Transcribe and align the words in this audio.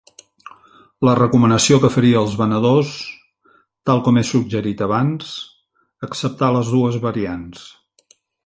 La 1.07 1.11
recomanació 1.19 1.77
que 1.83 1.91
faria 1.95 2.17
als 2.25 2.33
venedors... 2.39 2.95
tal 3.91 4.03
com 4.09 4.17
he 4.17 4.25
suggerit 4.33 4.83
abans... 4.89 5.37
acceptar 6.09 6.53
les 6.57 6.77
dues 6.79 6.99
variants. 7.09 7.65